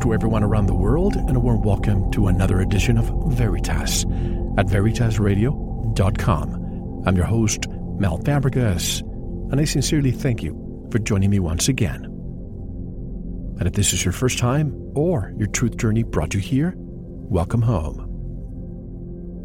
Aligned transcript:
To 0.00 0.14
everyone 0.14 0.42
around 0.42 0.66
the 0.66 0.74
world, 0.74 1.14
and 1.14 1.36
a 1.36 1.40
warm 1.40 1.60
welcome 1.60 2.10
to 2.12 2.28
another 2.28 2.60
edition 2.60 2.96
of 2.96 3.04
Veritas 3.34 4.04
at 4.56 4.66
veritasradio.com. 4.66 7.02
I'm 7.06 7.16
your 7.16 7.26
host, 7.26 7.68
Mel 7.98 8.18
Fabregas, 8.18 9.02
and 9.52 9.60
I 9.60 9.64
sincerely 9.64 10.10
thank 10.10 10.42
you 10.42 10.88
for 10.90 10.98
joining 10.98 11.28
me 11.28 11.38
once 11.38 11.68
again. 11.68 12.04
And 13.58 13.66
if 13.66 13.74
this 13.74 13.92
is 13.92 14.02
your 14.02 14.12
first 14.12 14.38
time 14.38 14.74
or 14.94 15.34
your 15.36 15.48
truth 15.48 15.76
journey 15.76 16.02
brought 16.02 16.32
you 16.32 16.40
here, 16.40 16.72
welcome 16.76 17.62
home. 17.62 18.06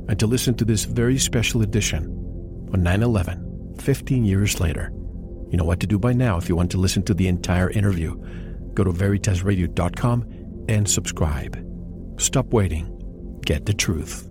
And 0.08 0.18
to 0.20 0.28
listen 0.28 0.56
to 0.56 0.66
this 0.66 0.86
very 0.86 1.18
special 1.18 1.64
edition 1.64 2.06
on 2.74 2.82
9 2.82 3.04
11, 3.04 3.76
15 3.80 4.24
years 4.24 4.62
later, 4.62 4.90
you 5.50 5.58
know 5.58 5.66
what 5.66 5.82
to 5.82 5.88
do 5.88 6.00
by 6.00 6.14
now 6.14 6.38
if 6.38 6.48
you 6.48 6.56
want 6.56 6.72
to 6.72 6.78
listen 6.78 7.04
to 7.04 7.14
the 7.14 7.28
entire 7.28 7.70
interview 7.70 8.16
go 8.76 8.84
to 8.84 8.92
veritasradio.com 8.92 10.26
and 10.68 10.90
subscribe. 10.90 11.58
Stop 12.20 12.48
waiting. 12.48 12.92
Get 13.46 13.66
the 13.66 13.74
truth. 13.74 14.30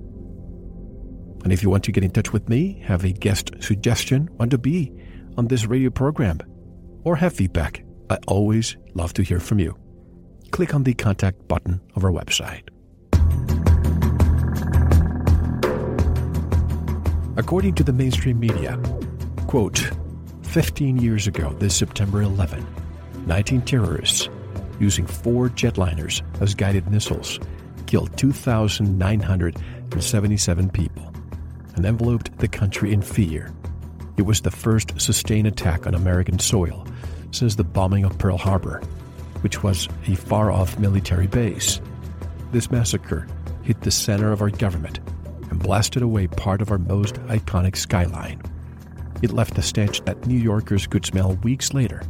And 1.45 1.53
if 1.53 1.63
you 1.63 1.71
want 1.71 1.85
to 1.85 1.93
get 1.93 2.03
in 2.03 2.11
touch 2.11 2.33
with 2.33 2.49
me, 2.49 2.81
have 2.85 3.05
a 3.05 3.13
guest 3.13 3.51
suggestion, 3.61 4.29
want 4.39 4.51
to 4.53 4.59
be 4.59 4.93
on 5.37 5.49
this 5.49 5.67
radio 5.67 5.91
program, 5.91 6.41
or 7.05 7.17
have 7.17 7.35
feedback, 7.35 7.85
I 8.09 8.19
always 8.27 8.77
love 8.95 9.13
to 9.15 9.23
hear 9.23 9.41
from 9.41 9.59
you. 9.59 9.77
Click 10.53 10.75
on 10.75 10.85
the 10.85 10.95
contact 10.95 11.47
button 11.49 11.81
of 11.97 12.05
our 12.05 12.13
website. 12.13 12.69
According 17.37 17.75
to 17.75 17.85
the 17.85 17.93
mainstream 17.93 18.39
media, 18.39 18.79
quote, 19.48 19.91
15 20.43 20.98
years 20.98 21.27
ago, 21.27 21.53
this 21.59 21.75
September 21.75 22.23
11, 22.23 22.65
19 23.27 23.63
terrorists 23.63 24.29
using 24.80 25.06
four 25.06 25.48
jetliners 25.48 26.22
as 26.41 26.55
guided 26.55 26.91
missiles 26.91 27.39
killed 27.86 28.17
2,977 28.17 30.70
people 30.70 31.12
and 31.77 31.84
enveloped 31.84 32.36
the 32.39 32.48
country 32.48 32.92
in 32.92 33.02
fear. 33.02 33.52
It 34.17 34.23
was 34.23 34.40
the 34.40 34.51
first 34.51 35.01
sustained 35.01 35.46
attack 35.46 35.86
on 35.86 35.95
American 35.95 36.39
soil 36.39 36.86
since 37.33 37.57
the 37.57 37.64
bombing 37.64 38.05
of 38.05 38.17
Pearl 38.18 38.39
Harbor, 38.39 38.80
which 39.40 39.63
was 39.63 39.89
a 40.07 40.14
far 40.14 40.51
off 40.51 40.79
military 40.79 41.27
base. 41.27 41.80
This 42.52 42.70
massacre 42.70 43.27
hit 43.63 43.80
the 43.80 43.90
center 43.90 44.33
of 44.33 44.40
our 44.40 44.51
government 44.51 45.01
and 45.51 45.61
blasted 45.61 46.02
away 46.02 46.27
part 46.27 46.63
of 46.63 46.70
our 46.70 46.79
most 46.79 47.17
iconic 47.27 47.77
skyline. 47.77 48.40
It 49.23 49.33
left 49.33 49.58
a 49.58 49.63
stench 49.63 50.05
that 50.05 50.27
New 50.27 50.39
Yorkers 50.39 50.86
could 50.86 51.07
smell 51.07 51.34
weeks 51.36 51.74
later 51.74 52.02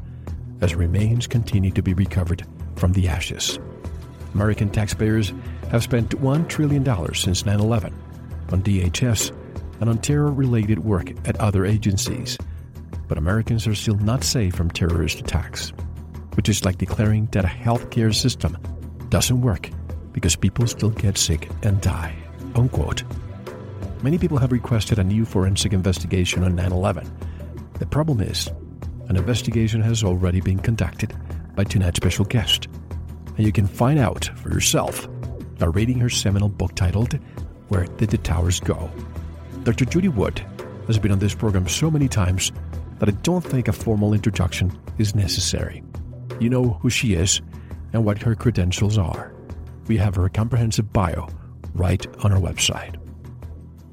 as 0.61 0.75
remains 0.75 1.27
continue 1.27 1.71
to 1.71 1.83
be 1.83 1.95
recovered 1.95 2.47
from 2.77 2.93
the 2.93 3.09
ashes. 3.09 3.59
American 4.35 4.69
taxpayers 4.69 5.33
have 5.71 5.83
spent 5.83 6.11
$1 6.11 6.49
trillion 6.49 7.15
since 7.15 7.47
9 7.47 7.61
11 7.61 7.95
on 8.51 8.63
DHS 8.63 9.33
and 9.81 9.89
on 9.91 9.99
terror 9.99 10.33
related 10.33 10.81
work 10.81 11.11
at 11.29 11.41
other 11.41 11.65
agencies. 11.65 12.39
But 13.09 13.19
Americans 13.19 13.67
are 13.67 13.75
still 13.75 13.97
not 13.97 14.25
safe 14.25 14.55
from 14.55 14.71
terrorist 14.71 15.21
attacks, 15.21 15.73
which 16.35 16.49
is 16.49 16.65
like 16.65 16.79
declaring 16.79 17.27
that 17.33 17.45
a 17.45 17.49
healthcare 17.49 18.15
system 18.15 18.57
doesn't 19.09 19.41
work 19.41 19.71
because 20.13 20.37
people 20.37 20.67
still 20.67 20.91
get 20.91 21.19
sick 21.19 21.49
and 21.63 21.81
die. 21.81 22.15
Unquote. 22.55 23.05
Many 24.03 24.19
people 24.19 24.39
have 24.39 24.53
requested 24.53 24.99
a 24.99 25.05
new 25.05 25.25
forensic 25.25 25.73
investigation 25.73 26.45
on 26.45 26.55
9 26.55 26.73
11. 26.73 27.11
The 27.79 27.87
problem 27.87 28.21
is, 28.21 28.51
an 29.09 29.17
investigation 29.17 29.81
has 29.81 30.03
already 30.03 30.41
been 30.41 30.59
conducted 30.59 31.15
by 31.55 31.65
tonight's 31.65 31.97
special 31.97 32.25
guest. 32.25 32.69
And 33.37 33.47
you 33.47 33.53
can 33.53 33.67
find 33.67 33.99
out 33.99 34.31
for 34.37 34.51
yourself 34.51 35.09
by 35.59 35.67
reading 35.67 35.99
her 35.99 36.09
seminal 36.09 36.49
book 36.49 36.75
titled 36.75 37.19
Where 37.69 37.85
Did 37.85 38.11
the 38.11 38.19
Towers 38.19 38.61
Go? 38.61 38.91
Dr. 39.63 39.85
Judy 39.85 40.09
Wood 40.09 40.45
has 40.87 40.99
been 40.99 41.13
on 41.13 41.19
this 41.19 41.35
program 41.35 41.69
so 41.69 41.91
many 41.91 42.09
times 42.09 42.53
that 42.99 43.09
I 43.09 43.13
don't 43.23 43.45
think 43.45 43.69
a 43.69 43.73
formal 43.73 44.15
introduction 44.15 44.77
is 44.99 45.15
necessary. 45.15 45.83
You 46.41 46.51
know 46.51 46.79
who 46.83 46.91
she 46.91 47.15
is 47.15 47.41
and 47.93 48.05
what 48.05 48.23
her 48.23 48.35
credentials 48.35 48.99
are. 48.99 49.33
We 49.87 49.97
have 49.99 50.15
her 50.17 50.29
comprehensive 50.29 50.93
bio 50.93 51.29
right 51.75 52.07
on 52.25 52.33
our 52.33 52.41
website. 52.41 52.97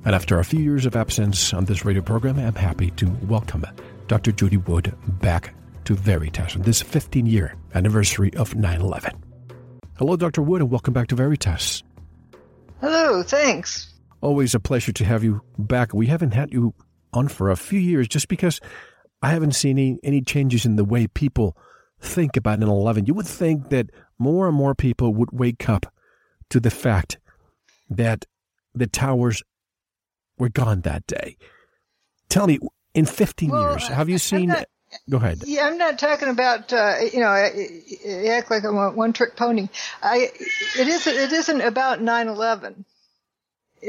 And 0.04 0.16
after 0.16 0.40
a 0.40 0.46
few 0.46 0.60
years 0.60 0.86
of 0.86 0.96
absence 0.96 1.54
on 1.54 1.66
this 1.66 1.86
radio 1.86 2.02
program, 2.02 2.40
I'm 2.40 2.56
happy 2.56 2.92
to 2.92 3.08
welcome 3.28 3.64
Dr. 4.08 4.32
Judy 4.32 4.58
Wood 4.58 4.94
back 5.22 5.54
to 5.86 5.96
Veritas 5.96 6.56
on 6.56 6.62
this 6.62 6.82
15 6.82 7.26
year 7.26 7.56
anniversary 7.74 8.34
of 8.36 8.56
9 8.56 8.82
11. 8.82 9.24
Hello, 9.98 10.16
Dr. 10.16 10.42
Wood, 10.42 10.62
and 10.62 10.72
welcome 10.72 10.94
back 10.94 11.08
to 11.08 11.16
Veritas. 11.16 11.84
Hello, 12.80 13.24
thanks. 13.24 13.94
Always 14.22 14.56
a 14.56 14.60
pleasure 14.60 14.92
to 14.92 15.06
have 15.06 15.24
you 15.24 15.42
back. 15.58 15.94
We 15.94 16.08
haven't 16.08 16.34
had 16.34 16.52
you 16.52 16.74
on 17.14 17.28
for 17.28 17.50
a 17.50 17.56
few 17.56 17.80
years 17.80 18.08
just 18.08 18.28
because 18.28 18.60
I 19.22 19.32
haven't 19.32 19.54
seen 19.54 19.78
any, 19.78 20.00
any 20.04 20.22
changes 20.22 20.66
in 20.66 20.76
the 20.76 20.86
way 20.86 21.08
people 21.08 21.56
think 22.00 22.36
about 22.38 22.60
9 22.60 22.68
11. 22.68 23.06
You 23.06 23.14
would 23.14 23.28
think 23.28 23.70
that 23.70 23.92
more 24.18 24.48
and 24.48 24.56
more 24.56 24.76
people 24.76 25.14
would 25.14 25.30
wake 25.32 25.70
up 25.70 25.94
to 26.50 26.60
the 26.60 26.72
fact 26.72 27.20
that 27.90 28.26
the 28.74 28.88
towers 28.88 29.44
were 30.38 30.50
gone 30.50 30.82
that 30.82 31.06
day. 31.08 31.38
Tell 32.30 32.48
me, 32.48 32.60
in 32.94 33.06
15 33.06 33.50
Well, 33.50 33.72
years, 33.72 33.88
have 33.88 34.10
you 34.10 34.18
seen. 34.18 34.50
Not- 34.50 34.68
Go 35.10 35.18
ahead. 35.18 35.44
Yeah, 35.46 35.68
I'm 35.68 35.78
not 35.78 35.98
talking 36.00 36.28
about 36.28 36.74
uh, 36.74 36.96
you 37.14 37.22
know 37.22 37.28
I, 37.28 37.70
I 38.06 38.28
act 38.28 38.52
like 38.52 38.66
I'm 38.66 38.76
a 38.76 38.92
one 38.92 39.14
trick 39.14 39.38
pony. 39.38 39.70
I 40.04 40.30
it 40.78 40.88
isn't 40.88 41.16
it 41.16 41.32
isn't 41.32 41.62
about 41.62 42.00
9/11. 42.02 42.84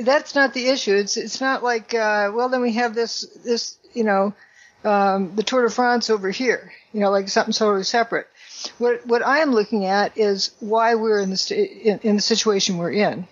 That's 0.05 0.37
not 0.37 0.55
the 0.55 0.69
issue. 0.69 0.95
It's 0.95 1.17
it's 1.17 1.41
not 1.41 1.65
like 1.65 1.93
uh, 1.93 2.31
well 2.33 2.49
then 2.49 2.63
we 2.63 2.75
have 2.75 2.95
this 2.95 3.23
this 3.45 3.79
you 3.95 4.05
know 4.05 4.33
um, 4.85 5.34
the 5.34 5.43
Tour 5.43 5.63
de 5.63 5.71
France 5.71 6.09
over 6.09 6.31
here. 6.31 6.73
You 6.93 7.01
know 7.01 7.11
like 7.11 7.29
something 7.29 7.53
totally 7.53 7.83
separate. 7.83 8.29
What 8.79 9.05
what 9.05 9.27
I 9.27 9.41
am 9.41 9.51
looking 9.51 9.87
at 9.87 10.17
is 10.17 10.53
why 10.61 10.95
we're 10.95 11.21
in 11.21 11.31
the 11.31 11.71
in, 11.83 11.98
in 12.05 12.16
the 12.16 12.22
situation 12.22 12.78
we're 12.78 12.93
in. 12.93 13.27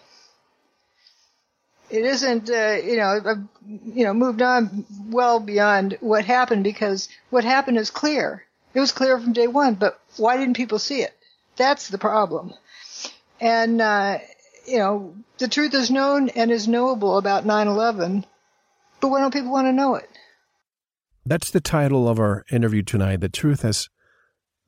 It 1.90 2.04
isn't, 2.04 2.48
uh, 2.50 2.78
you 2.84 2.96
know, 2.96 3.20
I've, 3.26 3.38
you 3.84 4.04
know, 4.04 4.14
moved 4.14 4.42
on 4.42 4.86
well 5.08 5.40
beyond 5.40 5.98
what 6.00 6.24
happened 6.24 6.64
because 6.64 7.08
what 7.30 7.44
happened 7.44 7.78
is 7.78 7.90
clear. 7.90 8.44
It 8.74 8.80
was 8.80 8.92
clear 8.92 9.18
from 9.18 9.32
day 9.32 9.48
one, 9.48 9.74
but 9.74 10.00
why 10.16 10.36
didn't 10.36 10.56
people 10.56 10.78
see 10.78 11.02
it? 11.02 11.12
That's 11.56 11.88
the 11.88 11.98
problem. 11.98 12.54
And, 13.40 13.80
uh, 13.80 14.18
you 14.66 14.78
know, 14.78 15.14
the 15.38 15.48
truth 15.48 15.74
is 15.74 15.90
known 15.90 16.28
and 16.30 16.50
is 16.52 16.68
knowable 16.68 17.18
about 17.18 17.44
9-11, 17.44 18.24
but 19.00 19.08
why 19.08 19.20
don't 19.20 19.32
people 19.32 19.50
want 19.50 19.66
to 19.66 19.72
know 19.72 19.96
it? 19.96 20.08
That's 21.26 21.50
the 21.50 21.60
title 21.60 22.08
of 22.08 22.18
our 22.18 22.44
interview 22.50 22.82
tonight. 22.82 23.20
The 23.20 23.28
truth 23.28 23.62
has 23.62 23.88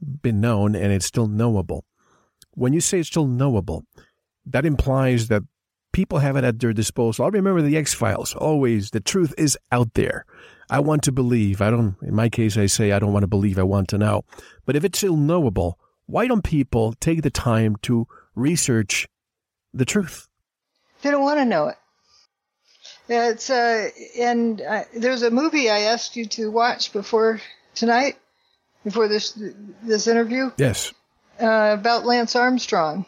been 0.01 0.41
known 0.41 0.75
and 0.75 0.93
it's 0.93 1.07
still 1.07 1.29
knowable. 1.29 1.85
When 2.55 2.73
you 2.73 2.81
say 2.81 2.99
it's 3.01 3.09
still 3.09 3.27
knowable, 3.27 3.85
that 4.45 4.67
implies 4.67 5.29
that 5.29 5.43
people 5.93 6.19
have 6.19 6.37
it 6.37 6.45
at 6.45 6.59
their 6.59 6.73
disposal. 6.73 7.25
I 7.25 7.29
remember 7.29 7.63
the 7.63 7.77
X 7.77 7.95
Files. 7.95 8.35
Always, 8.35 8.91
the 8.91 9.01
truth 9.01 9.35
is 9.39 9.57
out 9.71 9.95
there. 9.95 10.25
I 10.71 10.81
want 10.81 11.03
to 11.05 11.13
believe. 11.13 11.61
I 11.61 11.71
don't, 11.71 11.97
in 12.03 12.15
my 12.15 12.29
case, 12.29 12.57
I 12.57 12.67
say 12.67 12.93
I 12.93 12.99
don't 12.99 13.13
want 13.13 13.25
to 13.25 13.29
believe. 13.29 13.59
I 13.59 13.63
want 13.63 13.89
to 13.89 13.99
know. 13.99 14.25
But 14.65 14.77
if 14.77 14.85
it's 14.85 14.99
still 14.99 15.17
knowable, 15.17 15.79
why 16.07 16.27
don't 16.27 16.43
people 16.43 16.95
take 16.95 17.23
the 17.23 17.31
time 17.31 17.77
to 17.83 18.07
research 18.35 19.07
the 19.75 19.85
truth? 19.85 20.29
They 21.03 21.11
don't 21.11 21.23
want 21.23 21.41
to 21.41 21.45
know 21.45 21.67
it. 21.69 21.77
It's 23.09 23.51
uh, 23.51 23.91
and 24.19 24.61
uh, 24.61 24.85
there's 24.97 25.23
a 25.23 25.31
movie 25.31 25.69
I 25.69 25.81
asked 25.81 26.17
you 26.17 26.25
to 26.27 26.51
watch 26.51 26.93
before 26.93 27.41
tonight, 27.75 28.17
before 28.85 29.09
this 29.09 29.39
this 29.83 30.07
interview. 30.07 30.51
Yes. 30.57 30.93
Uh, 31.41 31.77
about 31.79 32.07
Lance 32.07 32.37
Armstrong. 32.37 33.05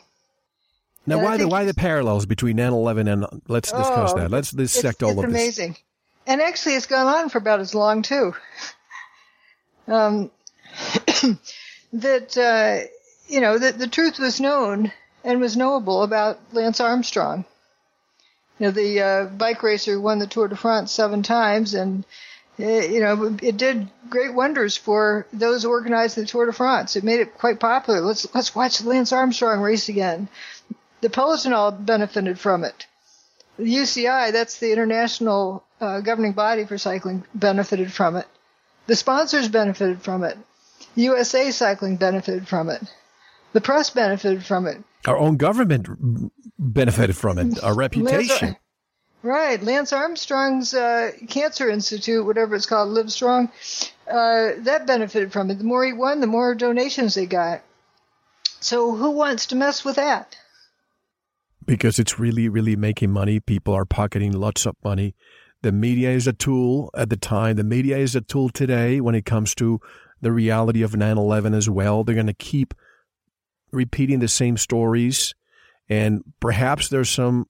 Now, 1.07 1.23
why 1.23 1.37
the 1.37 1.49
why 1.49 1.65
the 1.65 1.75
parallels 1.75 2.27
between 2.27 2.57
9/11 2.57 3.13
and 3.13 3.43
let's 3.49 3.71
discuss 3.71 4.13
oh, 4.13 4.19
that. 4.19 4.31
Let's 4.31 4.51
dissect 4.51 5.03
all 5.03 5.11
it's 5.11 5.19
of 5.19 5.25
amazing. 5.25 5.73
this. 5.73 5.83
And 6.27 6.41
actually, 6.41 6.77
it's 6.77 6.87
gone 6.87 7.07
on 7.07 7.29
for 7.29 7.39
about 7.39 7.61
as 7.61 7.75
long 7.75 8.03
too. 8.03 8.35
Um, 9.87 10.31
that 11.93 12.39
uh, 12.39 12.89
you 13.29 13.43
know 13.43 13.59
that 13.59 13.79
the 13.79 13.87
truth 13.87 14.19
was 14.19 14.41
known 14.41 14.93
and 15.23 15.41
was 15.41 15.59
knowable 15.59 16.03
about 16.03 16.39
Lance 16.53 16.81
Armstrong. 16.81 17.45
You 18.59 18.67
know, 18.67 18.71
the 18.73 19.01
uh, 19.01 19.25
bike 19.27 19.63
racer 19.63 20.01
won 20.01 20.21
the 20.21 20.27
Tour 20.27 20.49
de 20.49 20.57
France 20.57 20.93
seven 20.93 21.23
times, 21.23 21.75
and 21.75 22.05
uh, 22.59 22.65
you 22.65 23.01
know 23.01 23.37
it 23.43 23.57
did 23.57 23.91
great 24.09 24.33
wonders 24.33 24.77
for 24.77 25.27
those 25.33 25.65
organizing 25.65 26.25
the 26.25 26.29
Tour 26.29 26.47
de 26.47 26.53
France. 26.53 26.97
It 26.97 27.05
made 27.05 27.21
it 27.21 27.37
quite 27.37 27.61
popular. 27.61 28.01
Let's 28.01 28.33
let's 28.35 28.55
watch 28.55 28.79
the 28.79 28.89
Lance 28.89 29.13
Armstrong 29.13 29.61
race 29.61 29.89
again. 29.89 30.29
The 31.05 31.11
Peloton 31.11 31.53
all 31.53 31.71
benefited 31.71 32.41
from 32.41 32.65
it. 32.65 32.87
The 33.59 33.65
UCI, 33.65 34.33
that's 34.33 34.59
the 34.59 34.73
international 34.73 35.63
uh, 35.79 36.01
governing 36.01 36.33
body 36.33 36.65
for 36.65 36.79
cycling, 36.79 37.25
benefited 37.35 37.93
from 37.93 38.17
it. 38.17 38.27
The 38.87 38.97
sponsors 38.97 39.49
benefited 39.49 40.01
from 40.01 40.25
it. 40.25 40.39
USA 40.95 41.51
Cycling 41.51 41.99
benefited 41.99 42.49
from 42.49 42.71
it. 42.71 42.83
The 43.53 43.61
press 43.61 43.91
benefited 43.91 44.47
from 44.47 44.67
it. 44.67 44.83
Our 45.07 45.19
own 45.19 45.37
government 45.37 45.87
benefited 46.59 47.19
from 47.19 47.37
it. 47.37 47.63
Our 47.63 47.75
reputation. 47.75 48.49
Lance, 48.49 48.59
right. 49.23 49.63
Lance 49.63 49.93
Armstrong's 49.93 50.73
uh, 50.73 51.11
Cancer 51.29 51.69
Institute, 51.69 52.25
whatever 52.25 52.55
it's 52.55 52.65
called, 52.65 52.89
Live 52.89 53.13
Strong, 53.13 53.53
uh, 54.09 54.53
that 54.61 54.87
benefited 54.87 55.35
from 55.35 55.51
it. 55.51 55.59
The 55.59 55.65
more 55.65 55.85
he 55.85 55.93
won, 55.93 56.23
the 56.23 56.27
more 56.27 56.55
donations 56.55 57.15
they 57.15 57.27
got. 57.27 57.61
So 58.61 58.93
who 58.97 59.11
wants 59.11 59.45
to 59.49 59.55
mess 59.55 59.85
with 59.85 59.97
that? 59.97 60.39
Because 61.67 61.99
it's 61.99 62.19
really, 62.19 62.49
really 62.49 62.77
making 62.77 63.11
money. 63.11 63.41
People 63.41 63.75
are 63.75 63.85
pocketing 63.85 64.33
lots 64.33 64.67
of 64.67 64.77
money. 64.85 65.15
The 65.63 65.73
media 65.73 66.11
is 66.11 66.27
a 66.27 66.33
tool 66.35 66.91
at 66.95 67.09
the 67.09 67.17
time. 67.17 67.57
The 67.57 67.65
media 67.65 67.97
is 67.97 68.15
a 68.15 68.21
tool 68.21 68.51
today 68.51 69.01
when 69.01 69.15
it 69.15 69.25
comes 69.25 69.55
to 69.55 69.81
the 70.21 70.31
reality 70.31 70.83
of 70.83 70.95
9 70.95 71.17
11 71.17 71.55
as 71.55 71.71
well. 71.71 72.05
They're 72.05 72.15
going 72.15 72.27
to 72.27 72.35
keep 72.35 72.75
repeating 73.73 74.21
the 74.21 74.29
same 74.29 74.57
stories. 74.57 75.35
And 75.89 76.23
perhaps 76.41 76.89
there's 76.89 77.11
some. 77.11 77.47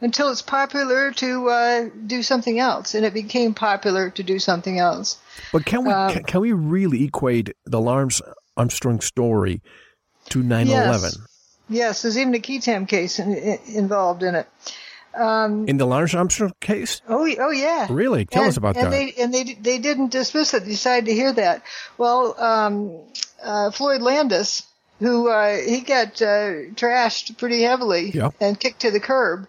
Until 0.00 0.30
it's 0.30 0.42
popular 0.42 1.12
to 1.12 1.48
uh, 1.48 1.88
do 2.06 2.24
something 2.24 2.58
else, 2.58 2.94
and 2.94 3.06
it 3.06 3.14
became 3.14 3.54
popular 3.54 4.10
to 4.10 4.22
do 4.24 4.40
something 4.40 4.80
else. 4.80 5.18
But 5.52 5.64
can 5.64 5.84
we 5.84 5.92
um, 5.92 6.12
can, 6.12 6.24
can, 6.24 6.40
we 6.40 6.52
really 6.52 7.04
equate 7.04 7.50
the 7.64 7.80
Armstrong 8.56 9.00
story 9.00 9.62
to 10.30 10.42
9 10.42 10.66
yes. 10.66 11.02
11? 11.02 11.26
Yes, 11.68 12.02
there's 12.02 12.18
even 12.18 12.34
a 12.34 12.40
qui 12.40 12.60
tam 12.60 12.86
case 12.86 13.18
in, 13.18 13.34
in, 13.34 13.58
involved 13.74 14.22
in 14.22 14.34
it. 14.34 14.48
Um, 15.14 15.68
in 15.68 15.76
the 15.76 15.86
Lance 15.86 16.14
Armstrong 16.14 16.52
case? 16.60 17.02
Oh, 17.08 17.28
oh 17.38 17.50
yeah. 17.50 17.86
Really? 17.90 18.24
Tell 18.24 18.42
and, 18.42 18.50
us 18.50 18.56
about 18.56 18.76
and 18.76 18.86
that. 18.86 18.90
They, 18.90 19.12
and 19.18 19.32
they 19.32 19.54
they 19.54 19.78
didn't 19.78 20.10
dismiss 20.10 20.54
it. 20.54 20.64
They 20.64 20.70
decided 20.70 21.06
to 21.06 21.14
hear 21.14 21.32
that. 21.32 21.62
Well, 21.98 22.34
um, 22.40 22.98
uh, 23.42 23.70
Floyd 23.70 24.00
Landis, 24.00 24.62
who 25.00 25.28
uh, 25.28 25.56
he 25.58 25.80
got 25.80 26.22
uh, 26.22 26.72
trashed 26.74 27.36
pretty 27.36 27.62
heavily 27.62 28.10
yeah. 28.10 28.30
and 28.40 28.58
kicked 28.58 28.80
to 28.80 28.90
the 28.90 29.00
curb, 29.00 29.48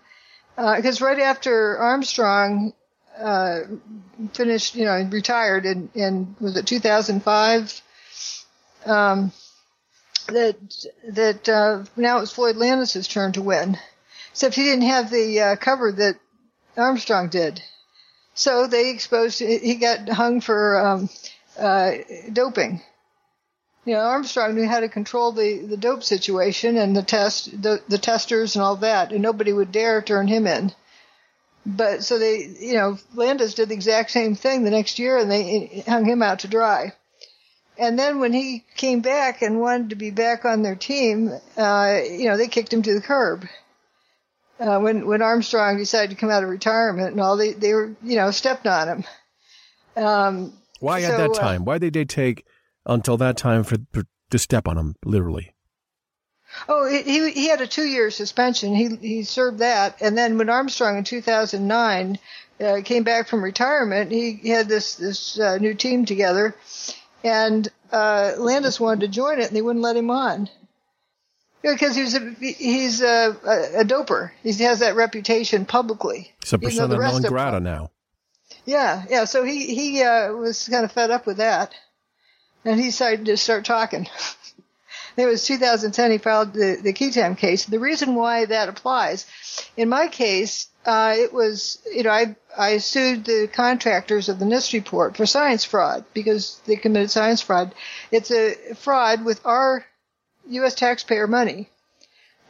because 0.56 1.02
uh, 1.02 1.06
right 1.06 1.20
after 1.20 1.78
Armstrong 1.78 2.74
uh, 3.18 3.60
finished, 4.34 4.76
you 4.76 4.86
know, 4.86 5.08
retired 5.12 5.66
in, 5.66 5.90
in 5.94 6.36
was 6.40 6.58
it 6.58 6.66
2005? 6.66 7.82
Um, 8.86 9.32
that 10.28 10.86
that 11.10 11.50
uh, 11.50 11.84
now 11.96 12.20
it's 12.20 12.32
Floyd 12.32 12.56
Landis's 12.56 13.08
turn 13.08 13.32
to 13.34 13.42
win 13.42 13.78
except 14.34 14.56
he 14.56 14.64
didn't 14.64 14.88
have 14.88 15.12
the 15.12 15.40
uh, 15.40 15.56
cover 15.56 15.92
that 15.92 16.18
Armstrong 16.76 17.30
did. 17.30 17.62
So 18.34 18.66
they 18.66 18.90
exposed, 18.90 19.40
he 19.40 19.76
got 19.76 20.10
hung 20.10 20.42
for 20.42 20.80
um, 20.80 21.10
uh, 21.58 21.92
doping. 22.32 22.82
You 23.86 23.94
know, 23.94 24.00
Armstrong 24.00 24.56
knew 24.56 24.68
how 24.68 24.80
to 24.80 24.90
control 24.90 25.34
the, 25.34 25.60
the 25.60 25.78
dope 25.78 26.04
situation 26.04 26.78
and 26.78 26.96
the 26.96 27.04
test, 27.04 27.62
the, 27.62 27.84
the 27.88 28.00
testers 28.00 28.56
and 28.56 28.64
all 28.64 28.78
that, 28.78 29.12
and 29.12 29.22
nobody 29.22 29.54
would 29.54 29.72
dare 29.72 30.02
turn 30.02 30.28
him 30.28 30.48
in. 30.48 30.72
But 31.64 32.04
so 32.04 32.18
they, 32.18 32.56
you 32.60 32.74
know, 32.74 32.98
Landis 33.14 33.54
did 33.54 33.70
the 33.70 33.76
exact 33.76 34.10
same 34.10 34.34
thing 34.34 34.64
the 34.64 34.72
next 34.72 34.98
year 34.98 35.18
and 35.18 35.30
they 35.30 35.84
hung 35.88 36.06
him 36.06 36.24
out 36.24 36.40
to 36.40 36.48
dry. 36.48 36.94
And 37.78 37.98
then 37.98 38.20
when 38.20 38.34
he 38.34 38.64
came 38.76 39.02
back 39.02 39.42
and 39.42 39.60
wanted 39.60 39.90
to 39.90 39.96
be 39.96 40.12
back 40.12 40.46
on 40.46 40.62
their 40.62 40.76
team, 40.76 41.32
uh, 41.58 42.00
you 42.04 42.26
know, 42.26 42.38
they 42.38 42.48
kicked 42.48 42.72
him 42.72 42.84
to 42.84 42.94
the 42.94 43.02
curb 43.02 43.46
uh, 44.60 44.80
when 44.80 45.06
when 45.06 45.22
Armstrong 45.22 45.78
decided 45.78 46.12
to 46.12 46.16
come 46.16 46.30
out 46.30 46.44
of 46.44 46.50
retirement 46.50 47.12
and 47.12 47.22
all, 47.22 47.38
they 47.38 47.54
they 47.54 47.74
were 47.74 47.96
you 48.02 48.16
know 48.16 48.32
stepped 48.32 48.68
on 48.68 48.88
him. 48.88 49.04
Um, 49.96 50.54
Why 50.80 51.02
so, 51.02 51.12
at 51.12 51.18
that 51.18 51.32
uh, 51.32 51.34
time? 51.34 51.62
Uh, 51.62 51.66
Why 51.66 51.78
did 51.78 51.94
they 51.94 52.06
take 52.06 52.46
until 52.86 53.18
that 53.18 53.38
time 53.38 53.64
for, 53.64 53.78
for 53.92 54.04
to 54.32 54.40
step 54.40 54.68
on 54.68 54.78
him 54.78 54.96
literally? 55.04 55.54
Oh, 56.70 56.88
he 56.88 57.32
he 57.32 57.48
had 57.48 57.62
a 57.62 57.68
two 57.68 57.86
year 57.86 58.12
suspension. 58.12 58.76
He 58.76 58.96
he 58.96 59.24
served 59.24 59.60
that, 59.60 60.02
and 60.02 60.18
then 60.18 60.38
when 60.38 60.50
Armstrong 60.50 60.98
in 60.98 61.04
2009 61.04 62.20
uh, 62.62 62.82
came 62.84 63.04
back 63.04 63.28
from 63.28 63.44
retirement, 63.44 64.12
he 64.12 64.50
had 64.50 64.70
this 64.70 64.96
this 64.96 65.40
uh, 65.40 65.58
new 65.58 65.74
team 65.74 66.06
together, 66.06 66.56
and 67.24 67.68
uh, 67.92 68.34
Landis 68.38 68.80
wanted 68.80 69.02
to 69.02 69.08
join 69.08 69.40
it, 69.40 69.48
and 69.48 69.56
they 69.56 69.62
wouldn't 69.62 69.84
let 69.84 69.96
him 69.96 70.10
on 70.10 70.50
because 71.64 71.96
he's 71.96 72.16
a 72.16 72.32
he's 72.40 73.02
a, 73.02 73.36
a, 73.46 73.82
a, 73.82 73.86
doper. 73.86 74.32
He 74.44 74.52
has 74.64 74.80
that 74.80 74.96
reputation 74.96 75.66
publicly. 75.66 76.32
So 76.44 76.58
he's 76.58 76.78
a 76.78 76.88
persona 76.88 76.98
non 76.98 77.22
grata 77.22 77.60
now. 77.60 77.92
Yeah, 78.66 79.04
yeah. 79.10 79.26
So 79.26 79.44
he 79.44 79.74
he 79.74 80.04
uh, 80.04 80.34
was 80.34 80.68
kind 80.68 80.86
of 80.86 80.92
fed 80.92 81.12
up 81.12 81.26
with 81.26 81.38
that, 81.38 81.74
and 82.66 82.80
he 82.80 82.88
decided 82.88 83.26
to 83.26 83.38
start 83.38 83.66
talking. 83.66 84.08
it 85.18 85.26
was 85.26 85.46
2010. 85.46 86.12
He 86.12 86.18
filed 86.18 86.54
the 86.54 86.80
the 86.82 86.94
qui 86.94 87.12
case. 87.12 87.66
The 87.66 87.80
reason 87.80 88.16
why 88.16 88.46
that 88.46 88.70
applies, 88.70 89.26
in 89.78 89.90
my 89.90 90.08
case, 90.08 90.68
uh, 90.86 91.16
it 91.18 91.34
was 91.34 91.80
you 91.92 92.04
know 92.04 92.12
I 92.12 92.36
I 92.58 92.78
sued 92.78 93.26
the 93.26 93.50
contractors 93.52 94.30
of 94.30 94.40
the 94.40 94.46
NIST 94.46 94.74
report 94.74 95.18
for 95.18 95.26
science 95.26 95.64
fraud 95.64 96.06
because 96.14 96.60
they 96.66 96.76
committed 96.76 97.12
science 97.12 97.42
fraud. 97.42 97.74
It's 98.12 98.32
a 98.32 98.76
fraud 98.76 99.26
with 99.26 99.42
our 99.46 99.86
U.S. 100.50 100.76
taxpayer 100.76 101.28
money. 101.28 101.70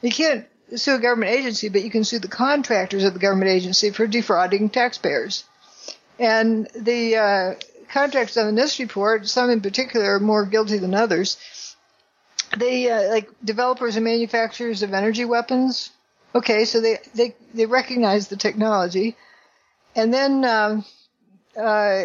You 0.01 0.11
can't 0.11 0.45
sue 0.75 0.95
a 0.95 0.99
government 0.99 1.31
agency, 1.31 1.69
but 1.69 1.83
you 1.83 1.91
can 1.91 2.03
sue 2.03 2.19
the 2.19 2.27
contractors 2.27 3.03
of 3.03 3.13
the 3.13 3.19
government 3.19 3.51
agency 3.51 3.91
for 3.91 4.07
defrauding 4.07 4.69
taxpayers. 4.69 5.45
And 6.19 6.67
the 6.75 7.15
uh, 7.17 7.53
contractors 7.89 8.37
on 8.37 8.53
the 8.53 8.61
NIST 8.61 8.79
report, 8.79 9.27
some 9.27 9.49
in 9.49 9.61
particular 9.61 10.15
are 10.15 10.19
more 10.19 10.45
guilty 10.45 10.77
than 10.77 10.93
others. 10.95 11.37
They 12.57 12.89
uh, 12.89 13.09
like 13.09 13.29
developers 13.43 13.95
and 13.95 14.05
manufacturers 14.05 14.83
of 14.83 14.93
energy 14.93 15.25
weapons. 15.25 15.91
Okay, 16.35 16.65
so 16.65 16.81
they 16.81 16.99
they 17.13 17.35
they 17.53 17.65
recognize 17.65 18.27
the 18.27 18.37
technology, 18.37 19.15
and 19.95 20.13
then 20.13 20.43
um, 20.43 20.85
uh, 21.55 22.03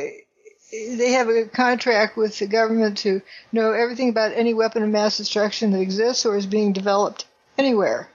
they 0.70 1.12
have 1.12 1.28
a 1.28 1.44
contract 1.46 2.16
with 2.16 2.38
the 2.38 2.46
government 2.46 2.98
to 2.98 3.22
know 3.52 3.72
everything 3.72 4.10
about 4.10 4.32
any 4.32 4.52
weapon 4.52 4.82
of 4.82 4.90
mass 4.90 5.16
destruction 5.16 5.70
that 5.70 5.80
exists 5.80 6.26
or 6.26 6.36
is 6.36 6.46
being 6.46 6.72
developed 6.72 7.24
anywhere. 7.56 8.08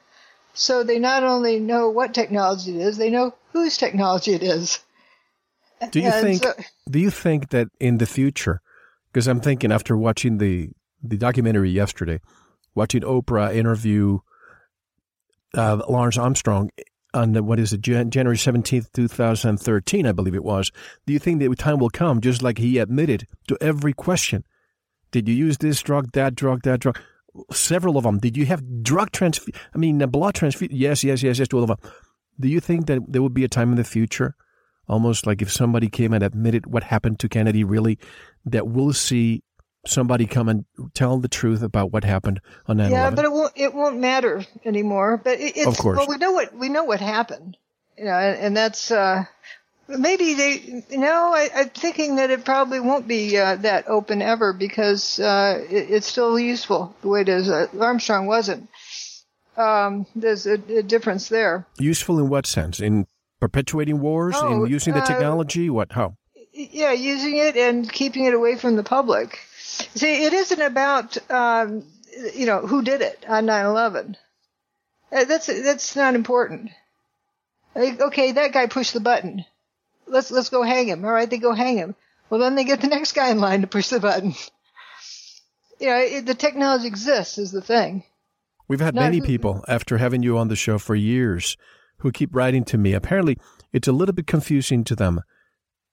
So 0.53 0.83
they 0.83 0.99
not 0.99 1.23
only 1.23 1.59
know 1.59 1.89
what 1.89 2.13
technology 2.13 2.75
it 2.75 2.81
is, 2.81 2.97
they 2.97 3.09
know 3.09 3.33
whose 3.53 3.77
technology 3.77 4.33
it 4.33 4.43
is. 4.43 4.79
Do 5.91 5.99
you 5.99 6.09
and 6.09 6.25
think? 6.25 6.43
So, 6.43 6.53
do 6.89 6.99
you 6.99 7.09
think 7.09 7.49
that 7.49 7.69
in 7.79 7.97
the 7.97 8.05
future, 8.05 8.61
because 9.11 9.27
I'm 9.27 9.41
thinking 9.41 9.71
after 9.71 9.97
watching 9.97 10.37
the 10.37 10.69
the 11.01 11.17
documentary 11.17 11.71
yesterday, 11.71 12.21
watching 12.75 13.01
Oprah 13.01 13.53
interview 13.53 14.19
uh, 15.55 15.81
Lance 15.87 16.17
Armstrong, 16.17 16.69
on 17.13 17.33
the, 17.33 17.43
what 17.43 17.59
is 17.59 17.73
it, 17.73 17.81
January 17.81 18.37
17th, 18.37 18.91
2013, 18.93 20.07
I 20.07 20.11
believe 20.11 20.35
it 20.35 20.43
was. 20.43 20.71
Do 21.05 21.13
you 21.13 21.19
think 21.19 21.41
that 21.41 21.55
time 21.59 21.77
will 21.77 21.89
come, 21.89 22.21
just 22.21 22.41
like 22.41 22.57
he 22.57 22.79
admitted 22.79 23.27
to 23.47 23.57
every 23.61 23.93
question? 23.93 24.43
Did 25.11 25.29
you 25.29 25.35
use 25.35 25.59
this 25.59 25.81
drug, 25.81 26.11
that 26.13 26.33
drug, 26.33 26.63
that 26.63 26.79
drug? 26.79 26.99
Several 27.51 27.97
of 27.97 28.03
them. 28.03 28.19
Did 28.19 28.35
you 28.35 28.45
have 28.45 28.83
drug 28.83 29.11
transfusion? 29.11 29.59
I 29.73 29.77
mean, 29.77 29.99
blood 29.99 30.35
transfusion? 30.35 30.75
Yes, 30.75 31.03
yes, 31.03 31.21
yes, 31.21 31.37
yes, 31.37 31.47
to 31.49 31.57
all 31.57 31.63
of 31.63 31.69
them. 31.69 31.91
Do 32.39 32.47
you 32.47 32.59
think 32.59 32.87
that 32.87 33.01
there 33.07 33.21
would 33.21 33.33
be 33.33 33.43
a 33.43 33.47
time 33.47 33.69
in 33.69 33.75
the 33.75 33.83
future, 33.83 34.35
almost 34.87 35.27
like 35.27 35.41
if 35.41 35.51
somebody 35.51 35.89
came 35.89 36.13
and 36.13 36.23
admitted 36.23 36.65
what 36.65 36.83
happened 36.83 37.19
to 37.19 37.29
Kennedy, 37.29 37.63
really, 37.63 37.99
that 38.45 38.67
we'll 38.67 38.93
see 38.93 39.43
somebody 39.85 40.25
come 40.25 40.49
and 40.49 40.65
tell 40.93 41.17
the 41.19 41.27
truth 41.27 41.61
about 41.61 41.91
what 41.91 42.03
happened 42.03 42.41
on 42.67 42.77
9/11. 42.77 42.91
Yeah, 42.91 43.09
but 43.11 43.25
it 43.25 43.31
won't 43.31 43.53
it 43.55 43.73
won't 43.73 43.99
matter 43.99 44.45
anymore. 44.65 45.17
But 45.23 45.39
it, 45.39 45.57
it's 45.57 45.67
of 45.67 45.77
course. 45.77 45.97
Well, 45.97 46.07
we 46.07 46.17
know 46.17 46.31
what 46.31 46.55
we 46.55 46.69
know 46.69 46.83
what 46.83 47.01
happened. 47.01 47.57
You 47.97 48.05
know, 48.05 48.17
and, 48.17 48.39
and 48.39 48.57
that's 48.57 48.89
uh, 48.89 49.25
Maybe 49.87 50.33
they, 50.33 50.83
no, 50.91 51.33
I, 51.33 51.49
I'm 51.53 51.69
thinking 51.69 52.15
that 52.15 52.31
it 52.31 52.45
probably 52.45 52.79
won't 52.79 53.05
be 53.05 53.37
uh, 53.37 53.57
that 53.57 53.89
open 53.89 54.21
ever 54.21 54.53
because 54.53 55.19
uh, 55.19 55.65
it, 55.69 55.91
it's 55.91 56.07
still 56.07 56.39
useful 56.39 56.95
the 57.01 57.09
way 57.09 57.21
it 57.21 57.29
is. 57.29 57.49
Uh, 57.49 57.67
Armstrong 57.79 58.25
wasn't. 58.25 58.69
Um, 59.57 60.05
there's 60.15 60.47
a, 60.47 60.53
a, 60.53 60.83
difference 60.83 61.27
there. 61.27 61.67
Useful 61.77 62.17
in 62.17 62.29
what 62.29 62.47
sense? 62.47 62.79
In 62.79 63.07
perpetuating 63.39 63.99
wars? 63.99 64.35
Oh, 64.37 64.63
in 64.63 64.71
using 64.71 64.93
the 64.93 65.03
uh, 65.03 65.05
technology? 65.05 65.69
What? 65.69 65.91
How? 65.91 66.15
Yeah, 66.53 66.93
using 66.93 67.37
it 67.37 67.57
and 67.57 67.91
keeping 67.91 68.25
it 68.25 68.33
away 68.33 68.55
from 68.55 68.77
the 68.77 68.83
public. 68.83 69.37
See, 69.95 70.23
it 70.25 70.33
isn't 70.33 70.61
about, 70.61 71.17
um, 71.31 71.83
you 72.35 72.45
know, 72.45 72.59
who 72.65 72.81
did 72.83 73.01
it 73.01 73.25
on 73.27 73.45
9/11. 73.45 74.15
Uh, 75.11 75.25
That's 75.25 75.47
that's 75.47 75.95
not 75.95 76.15
important. 76.15 76.71
Like, 77.75 77.99
okay, 78.01 78.31
that 78.33 78.53
guy 78.53 78.67
pushed 78.67 78.93
the 78.93 78.99
button. 78.99 79.45
Let's 80.07 80.31
let's 80.31 80.49
go 80.49 80.63
hang 80.63 80.87
him. 80.87 81.05
All 81.05 81.11
right, 81.11 81.29
they 81.29 81.37
go 81.37 81.53
hang 81.53 81.77
him. 81.77 81.95
Well, 82.29 82.39
then 82.39 82.55
they 82.55 82.63
get 82.63 82.81
the 82.81 82.87
next 82.95 83.13
guy 83.13 83.29
in 83.29 83.39
line 83.39 83.61
to 83.61 83.67
push 83.67 83.89
the 83.89 83.99
button. 83.99 84.33
You 85.79 85.87
know, 85.89 85.97
it, 85.99 86.25
the 86.25 86.35
technology 86.35 86.87
exists 86.87 87.37
is 87.37 87.51
the 87.51 87.61
thing. 87.61 88.03
We've 88.67 88.79
had 88.79 88.95
No, 88.95 89.01
many 89.01 89.17
who- 89.19 89.25
people 89.25 89.63
after 89.67 89.97
having 89.97 90.23
you 90.23 90.37
on 90.37 90.47
the 90.47 90.55
show 90.55 90.77
for 90.77 90.95
years 90.95 91.57
who 91.97 92.11
keep 92.11 92.35
writing 92.35 92.63
to 92.65 92.77
me. 92.77 92.93
Apparently, 92.93 93.37
it's 93.71 93.87
a 93.87 93.91
little 93.91 94.13
bit 94.13 94.27
confusing 94.27 94.83
to 94.85 94.95
them. 94.95 95.21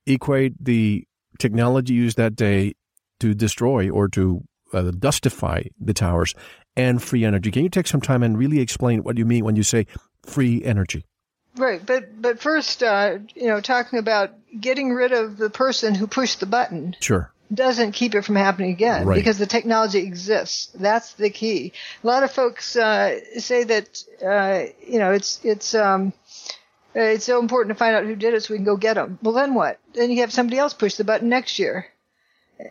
Equate 0.07 0.63
the 0.63 1.07
technology 1.39 1.95
used 1.95 2.17
that 2.17 2.37
day 2.37 2.75
to 3.21 3.35
destroy 3.35 3.89
or 3.91 4.09
to 4.09 4.43
uh, 4.73 4.91
dustify 4.95 5.67
the 5.81 5.95
towers 5.95 6.35
and 6.77 7.03
free 7.03 7.25
energy. 7.25 7.51
Can 7.51 7.63
you 7.63 7.69
take 7.71 7.87
some 7.87 8.01
time 8.01 8.23
and 8.23 8.39
really 8.39 8.61
explain 8.61 9.03
what 9.03 9.19
you 9.19 9.25
mean 9.25 9.45
when 9.45 9.57
you 9.57 9.63
say 9.63 9.87
free 10.25 10.63
energy? 10.65 11.05
Right, 11.57 11.85
but 11.85 12.21
but 12.23 12.41
first, 12.41 12.83
uh, 12.83 13.19
you 13.35 13.49
know, 13.49 13.61
talking 13.61 13.99
about 13.99 14.31
getting 14.61 14.93
rid 14.93 15.11
of 15.13 15.37
the 15.37 15.51
person 15.51 15.95
who 15.97 16.07
pushed 16.07 16.39
the 16.39 16.47
button 16.47 16.95
Sure. 17.01 17.33
doesn't 17.53 17.93
keep 17.93 18.15
it 18.15 18.25
from 18.25 18.37
happening 18.37 18.71
again 18.71 19.05
Right. 19.05 19.17
because 19.17 19.39
the 19.39 19.47
technology 19.47 19.99
exists. 19.99 20.71
That's 20.79 21.15
the 21.15 21.29
key. 21.31 21.73
A 22.05 22.07
lot 22.07 22.23
of 22.23 22.31
folks 22.31 22.77
uh, 22.77 23.19
say 23.39 23.65
that 23.65 24.05
uh, 24.25 24.71
you 24.87 25.01
know 25.01 25.11
it's 25.11 25.41
it's 25.43 25.75
um, 25.75 26.13
it's 26.95 27.25
so 27.25 27.41
important 27.41 27.75
to 27.77 27.79
find 27.79 27.97
out 27.97 28.05
who 28.05 28.15
did 28.15 28.35
it 28.35 28.45
so 28.45 28.55
we 28.55 28.59
can 28.59 28.65
go 28.65 28.77
get 28.77 28.95
them. 28.95 29.19
Well, 29.21 29.35
then 29.35 29.55
what? 29.55 29.81
Then 29.95 30.13
you 30.13 30.21
have 30.21 30.33
somebody 30.33 30.59
else 30.59 30.73
push 30.73 30.95
the 30.95 31.05
button 31.05 31.29
next 31.29 31.59
year. 31.59 31.87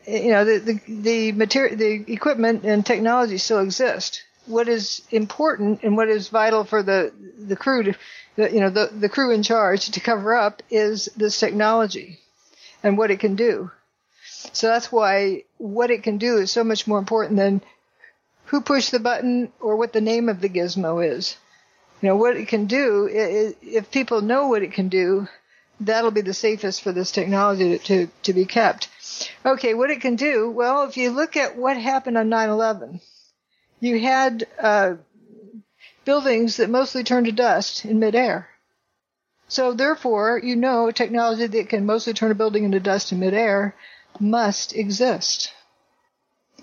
You 0.05 0.31
know 0.31 0.45
the 0.45 0.59
the 0.59 0.79
the 0.87 1.31
material, 1.31 1.75
the 1.77 2.13
equipment 2.13 2.63
and 2.63 2.85
technology 2.85 3.37
still 3.37 3.59
exist. 3.59 4.23
What 4.45 4.67
is 4.67 5.01
important 5.11 5.83
and 5.83 5.95
what 5.95 6.09
is 6.09 6.29
vital 6.29 6.63
for 6.63 6.81
the 6.83 7.13
the 7.37 7.55
crew 7.55 7.83
to, 7.83 7.95
the, 8.35 8.51
you 8.51 8.59
know, 8.59 8.69
the 8.69 8.87
the 8.87 9.09
crew 9.09 9.31
in 9.31 9.43
charge 9.43 9.89
to 9.91 9.99
cover 9.99 10.35
up 10.35 10.63
is 10.69 11.09
this 11.15 11.39
technology 11.39 12.19
and 12.83 12.97
what 12.97 13.11
it 13.11 13.19
can 13.19 13.35
do. 13.35 13.71
So 14.53 14.67
that's 14.67 14.91
why 14.91 15.43
what 15.57 15.91
it 15.91 16.03
can 16.03 16.17
do 16.17 16.37
is 16.37 16.51
so 16.51 16.63
much 16.63 16.87
more 16.87 16.99
important 16.99 17.37
than 17.37 17.61
who 18.45 18.61
pushed 18.61 18.91
the 18.91 18.99
button 18.99 19.51
or 19.59 19.75
what 19.75 19.93
the 19.93 20.01
name 20.01 20.29
of 20.29 20.41
the 20.41 20.49
gizmo 20.49 21.05
is. 21.05 21.35
You 22.01 22.09
know, 22.09 22.15
what 22.15 22.37
it 22.37 22.47
can 22.47 22.65
do, 22.65 23.09
if 23.11 23.91
people 23.91 24.21
know 24.21 24.47
what 24.47 24.63
it 24.63 24.71
can 24.71 24.87
do, 24.87 25.27
that'll 25.81 26.11
be 26.11 26.21
the 26.21 26.33
safest 26.33 26.81
for 26.81 26.91
this 26.91 27.11
technology 27.11 27.77
to, 27.77 27.83
to, 27.85 28.11
to 28.23 28.33
be 28.33 28.45
kept. 28.45 28.87
Okay, 29.45 29.73
what 29.73 29.89
it 29.91 30.01
can 30.01 30.15
do, 30.15 30.49
well, 30.49 30.83
if 30.83 30.97
you 30.97 31.11
look 31.11 31.37
at 31.37 31.57
what 31.57 31.77
happened 31.77 32.17
on 32.17 32.29
9-11, 32.29 33.01
you 33.79 33.99
had 33.99 34.47
uh, 34.59 34.95
buildings 36.05 36.57
that 36.57 36.69
mostly 36.69 37.03
turned 37.03 37.25
to 37.25 37.31
dust 37.31 37.85
in 37.85 37.99
midair. 37.99 38.49
So 39.47 39.73
therefore, 39.73 40.39
you 40.43 40.55
know 40.55 40.91
technology 40.91 41.47
that 41.47 41.69
can 41.69 41.85
mostly 41.85 42.13
turn 42.13 42.31
a 42.31 42.35
building 42.35 42.65
into 42.65 42.79
dust 42.79 43.11
in 43.11 43.19
midair 43.19 43.75
must 44.19 44.75
exist. 44.75 45.51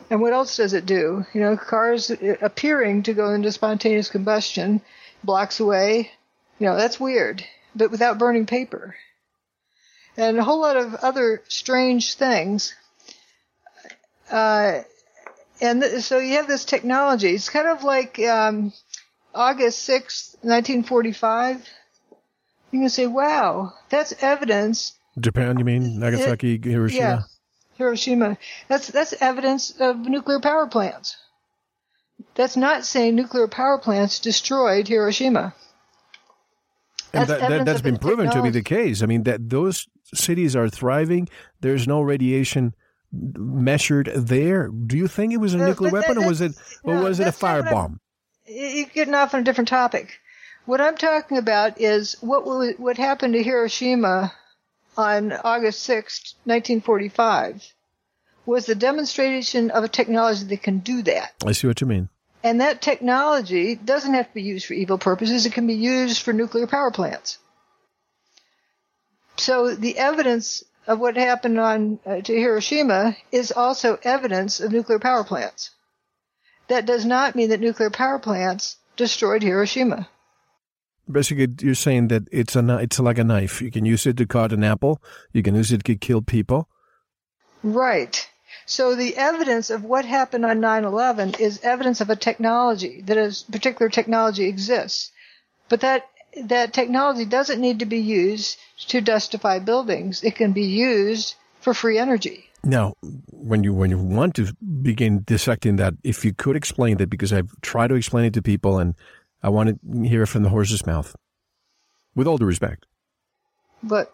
And 0.09 0.21
what 0.21 0.33
else 0.33 0.57
does 0.57 0.73
it 0.73 0.87
do? 0.87 1.27
You 1.35 1.41
know, 1.41 1.57
cars 1.57 2.11
appearing 2.11 3.03
to 3.05 3.15
go 3.15 3.33
into 3.33 3.51
spontaneous 3.51 4.09
combustion 4.09 4.83
blocks 5.25 5.59
away. 5.59 6.13
You 6.59 6.67
know, 6.67 6.77
that's 6.77 7.01
weird, 7.01 7.45
but 7.75 7.91
without 7.91 8.19
burning 8.19 8.47
paper. 8.47 8.95
And 10.17 10.39
a 10.39 10.45
whole 10.45 10.61
lot 10.61 10.77
of 10.77 10.95
other 10.95 11.43
strange 11.49 12.15
things. 12.15 12.75
Uh, 14.31 14.81
and 15.61 15.83
th- 15.83 16.03
so 16.03 16.19
you 16.19 16.37
have 16.37 16.49
this 16.49 16.65
technology. 16.65 17.35
It's 17.35 17.51
kind 17.51 17.69
of 17.69 17.85
like 17.85 18.19
um, 18.21 18.73
August 19.35 19.89
6th, 19.89 20.37
1945. 20.43 21.69
You 22.73 22.81
can 22.81 22.89
say, 22.89 23.07
wow, 23.07 23.73
that's 23.89 24.15
evidence 24.23 24.97
Japan, 25.19 25.59
you 25.59 25.65
mean? 25.65 25.99
Nagasaki, 25.99 26.61
Hiroshima? 26.63 27.01
yeah, 27.01 27.23
Hiroshima. 27.77 28.37
That's 28.69 28.89
that's 28.89 29.15
evidence 29.21 29.73
of 29.81 29.99
nuclear 30.01 30.41
power 30.41 30.67
plants. 30.67 31.17
That's 32.35 32.57
not 32.57 32.85
saying 32.85 33.15
nuclear 33.15 33.49
power 33.49 33.79
plants 33.79 34.19
destroyed 34.19 34.89
Hiroshima. 34.89 35.55
And 37.13 37.27
That's 37.27 37.41
that, 37.41 37.65
that, 37.65 37.77
of 37.77 37.83
been 37.83 37.99
proven 37.99 38.31
to 38.31 38.43
be 38.43 38.51
the 38.51 38.63
case. 38.63 39.03
I 39.03 39.07
mean, 39.07 39.23
that 39.23 39.49
those 39.49 39.87
cities 40.15 40.55
are 40.57 40.69
thriving. 40.69 41.29
There's 41.61 41.87
no 41.87 42.01
radiation 42.01 42.75
measured 43.13 44.11
there. 44.15 44.69
Do 44.69 44.97
you 44.97 45.09
think 45.09 45.33
it 45.33 45.39
was 45.39 45.55
a 45.55 45.59
No, 45.59 45.67
nuclear 45.69 45.91
but 45.91 46.01
that- 46.03 46.09
weapon, 46.09 46.25
or 46.25 46.29
was 46.29 46.41
it, 46.41 46.55
that's- 46.55 46.79
or 46.83 46.95
no, 46.95 47.03
was 47.05 47.21
it 47.21 47.27
a 47.29 47.33
firebomb? 47.33 47.99
You're 48.47 48.87
getting 48.87 49.15
off 49.15 49.35
on 49.35 49.41
a 49.41 49.45
different 49.45 49.69
topic. 49.69 50.21
What 50.67 50.81
I'm 50.81 50.97
talking 50.97 51.39
about 51.39 51.81
is 51.81 52.17
what 52.21 52.45
what 52.81 52.97
happened 52.97 53.35
to 53.35 53.43
Hiroshima 53.43 54.33
on 54.97 55.33
August 55.33 55.83
6th, 55.89 56.35
1945 56.45 57.73
was 58.47 58.67
the 58.67 58.75
demonstration 58.75 59.71
of 59.71 59.83
a 59.85 59.89
technology 59.89 60.45
that 60.45 60.63
can 60.63 60.79
do 60.79 61.03
that. 61.03 61.33
I 61.45 61.53
see 61.53 61.67
what 61.67 61.81
you 61.81 61.87
mean. 61.87 62.09
And 62.45 62.61
that 62.61 62.81
technology 62.81 63.75
doesn't 63.75 64.15
have 64.15 64.29
to 64.29 64.35
be 64.35 64.43
used 64.43 64.67
for 64.67 64.75
evil 64.75 64.99
purposes. 64.99 65.47
It 65.47 65.53
can 65.53 65.67
be 65.67 65.75
used 65.75 66.23
for 66.23 66.33
nuclear 66.33 66.67
power 66.69 66.91
plants. 66.93 67.39
So 69.39 69.75
the 69.75 69.99
evidence 69.99 70.65
of 70.87 71.01
what 71.01 71.17
happened 71.17 71.59
on 71.59 71.99
uh, 72.07 72.21
to 72.21 72.33
Hiroshima 72.33 73.17
is 73.33 73.53
also 73.53 73.99
evidence 74.03 74.61
of 74.61 74.73
nuclear 74.73 74.99
power 74.99 75.25
plants. 75.25 75.71
That 76.69 76.87
does 76.87 77.05
not 77.05 77.35
mean 77.35 77.51
that 77.51 77.61
nuclear 77.61 77.91
power 77.91 78.19
plants 78.19 78.77
destroyed 78.97 79.43
Hiroshima. 79.43 80.09
Basically, 81.11 81.49
you're 81.61 81.75
saying 81.75 82.09
that 82.09 82.25
it's 82.33 82.57
a 82.57 82.79
it's 82.79 82.99
like 82.99 83.19
a 83.19 83.25
knife. 83.25 83.63
You 83.63 83.71
can 83.71 83.85
use 83.85 84.07
it 84.07 84.17
to 84.17 84.27
cut 84.27 84.53
an 84.53 84.65
apple. 84.65 85.01
You 85.33 85.43
can 85.43 85.55
use 85.55 85.71
it 85.71 85.85
to 85.85 85.95
kill 85.95 86.23
people. 86.23 86.69
Right. 87.63 88.29
So 88.65 88.97
the 88.97 89.17
evidence 89.17 89.71
of 89.71 89.85
what 89.85 90.05
happened 90.05 90.45
on 90.45 90.61
9/11 90.61 91.39
is 91.39 91.61
evidence 91.63 92.01
of 92.01 92.11
a 92.11 92.17
technology 92.17 93.03
that 93.03 93.17
a 93.17 93.53
particular 93.53 93.89
technology 93.89 94.49
exists, 94.49 95.13
but 95.69 95.81
that 95.81 96.09
that 96.45 96.73
technology 96.73 97.25
doesn't 97.25 97.61
need 97.61 97.79
to 97.81 97.87
be 97.87 97.99
used 97.99 98.59
to 98.89 99.01
dustify 99.01 99.65
buildings. 99.65 100.23
It 100.23 100.37
can 100.37 100.53
be 100.53 100.65
used 100.65 101.35
for 101.61 101.75
free 101.75 101.99
energy. 101.99 102.45
Now, 102.63 102.95
when 103.31 103.63
you 103.63 103.73
when 103.73 103.91
you 103.91 103.99
want 103.99 104.35
to 104.37 104.53
begin 104.83 105.23
dissecting 105.23 105.77
that, 105.77 105.95
if 106.03 106.25
you 106.25 106.35
could 106.35 106.57
explain 106.57 106.97
that, 106.97 107.09
because 107.09 107.33
I've 107.33 107.51
tried 107.61 107.89
to 107.89 107.95
explain 107.95 108.25
it 108.25 108.35
to 108.35 108.43
people, 108.43 108.79
and 108.79 108.95
I 109.43 109.51
want 109.51 109.81
to 109.81 110.03
hear 110.03 110.23
it 110.25 110.27
from 110.27 110.43
the 110.43 110.49
horse's 110.49 110.85
mouth, 110.85 111.15
with 112.15 112.27
all 112.27 112.39
due 112.39 112.47
respect, 112.47 112.87
But 113.83 114.13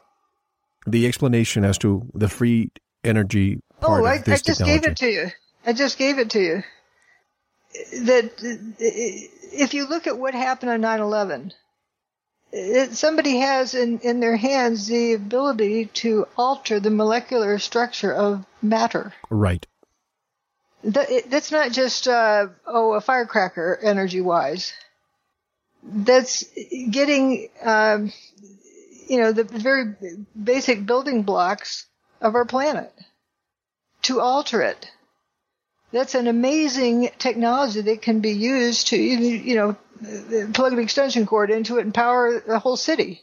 the 0.87 1.07
explanation 1.07 1.65
as 1.65 1.79
to 1.79 2.11
the 2.15 2.29
free 2.29 2.71
energy 3.05 3.61
part 3.81 4.03
oh, 4.03 4.05
I, 4.05 4.17
of 4.17 4.25
this 4.25 4.41
I 4.41 4.45
just 4.45 4.59
technology. 4.59 4.81
gave 4.81 4.91
it 4.91 4.97
to 4.99 5.07
you. 5.07 5.27
I 5.65 5.73
just 5.73 5.99
gave 5.99 6.19
it 6.19 6.31
to 6.31 6.41
you. 6.41 6.63
That 8.05 8.33
if 8.39 9.73
you 9.73 9.89
look 9.89 10.07
at 10.07 10.19
what 10.19 10.35
happened 10.35 10.73
on 10.73 10.83
9/11, 10.83 11.53
it, 12.53 12.93
somebody 12.95 13.39
has 13.39 13.75
in, 13.75 13.99
in 14.01 14.21
their 14.21 14.37
hands 14.37 14.87
the 14.87 15.15
ability 15.15 15.87
to 15.87 16.27
alter 16.37 16.79
the 16.79 16.91
molecular 16.91 17.59
structure 17.59 18.13
of 18.13 18.45
matter. 18.61 19.13
Right. 19.31 19.67
That, 20.85 21.11
it, 21.11 21.31
that's 21.31 21.51
not 21.51 21.73
just 21.73 22.09
uh, 22.09 22.49
oh 22.67 22.93
a 22.93 23.01
firecracker 23.01 23.79
energy 23.83 24.21
wise. 24.21 24.73
That's 25.83 26.45
getting 26.91 27.49
um, 27.63 28.13
you 29.09 29.19
know 29.21 29.33
the 29.33 29.45
very 29.45 29.95
basic 30.41 30.85
building 30.85 31.23
blocks 31.23 31.87
of 32.21 32.35
our 32.35 32.45
planet 32.45 32.93
to 34.03 34.21
alter 34.21 34.63
it. 34.63 34.91
That's 35.93 36.15
an 36.15 36.27
amazing 36.27 37.11
technology 37.19 37.81
that 37.83 38.03
can 38.03 38.21
be 38.21 38.33
used 38.33 38.89
to 38.89 38.97
you 38.97 39.19
you 39.19 39.55
know 39.55 39.77
plug 40.53 40.73
an 40.73 40.79
extension 40.79 41.27
cord 41.27 41.51
into 41.51 41.79
it 41.79 41.85
and 41.85 41.95
power 41.95 42.41
the 42.41 42.59
whole 42.59 42.77
city. 42.77 43.21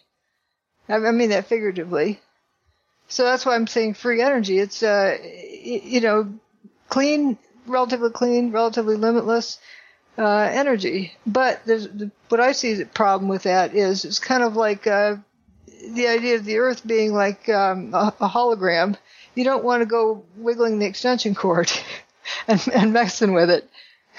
I 0.88 0.98
mean 1.12 1.30
that 1.30 1.48
figuratively. 1.48 2.20
So 3.08 3.24
that's 3.24 3.46
why 3.46 3.56
I'm 3.56 3.68
saying 3.68 3.96
free 3.96 4.22
energy. 4.22 4.60
It's 4.60 4.84
uh 4.84 5.18
you 5.62 6.02
know 6.02 6.34
clean, 6.90 7.38
relatively 7.68 8.12
clean, 8.12 8.52
relatively 8.52 8.96
limitless 8.96 9.60
uh, 10.18 10.50
energy. 10.52 11.14
But 11.26 11.62
there's 11.66 11.88
what 12.28 12.42
I 12.42 12.52
see 12.52 12.74
the 12.74 12.86
problem 12.86 13.30
with 13.30 13.44
that 13.44 13.74
is 13.76 14.06
it's 14.06 14.20
kind 14.20 14.44
of 14.44 14.56
like 14.56 14.86
uh, 14.86 15.18
the 15.92 16.08
idea 16.08 16.36
of 16.36 16.46
the 16.46 16.58
Earth 16.58 16.86
being 16.86 17.14
like 17.14 17.48
um, 17.50 17.94
a, 17.94 18.14
a 18.20 18.30
hologram, 18.30 18.98
you 19.36 19.44
don't 19.44 19.64
want 19.64 19.82
to 19.82 19.86
go 19.86 20.24
wiggling 20.36 20.80
the 20.80 20.86
extension 20.86 21.34
cord 21.36 21.72
and, 22.48 22.62
and 22.74 22.94
messing 22.94 23.34
with 23.34 23.50
it. 23.50 23.70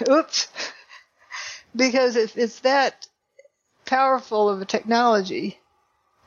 Oops. 0.08 0.48
Because 1.74 2.16
if 2.16 2.36
it's 2.36 2.60
that 2.60 3.06
powerful 3.84 4.48
of 4.48 4.60
a 4.60 4.64
technology, 4.64 5.58